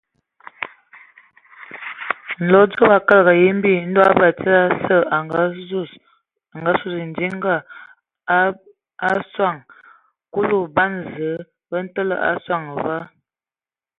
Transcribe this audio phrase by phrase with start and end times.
[2.39, 5.79] A nlodzobo a kələg yimbi, Ndɔ batsidi asǝ a azu
[6.49, 7.55] kɔdan sɔŋ ebɛ bidinga;
[10.33, 12.97] Kulu ban Zǝə bə təlǝ a soŋ ayob va.